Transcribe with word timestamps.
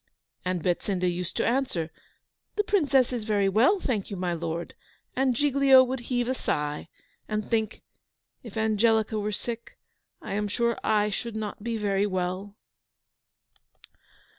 And 0.43 0.63
Betsinda 0.63 1.07
used 1.07 1.37
to 1.37 1.45
answer, 1.45 1.91
"The 2.55 2.63
Princess 2.63 3.13
is 3.13 3.23
very 3.23 3.47
well, 3.47 3.79
thank 3.79 4.09
you, 4.09 4.17
my 4.17 4.33
lord." 4.33 4.73
And 5.15 5.35
Giglio 5.35 5.83
would 5.83 5.99
heave 6.09 6.27
a 6.27 6.33
sigh 6.33 6.89
and 7.27 7.47
think, 7.51 7.83
"If 8.41 8.57
Angelica 8.57 9.19
were 9.19 9.31
sick, 9.31 9.77
I 10.19 10.33
am 10.33 10.47
sure 10.47 10.75
I 10.83 11.11
should 11.11 11.35
not 11.35 11.63
be 11.63 11.77
very 11.77 12.07
well." 12.07 12.55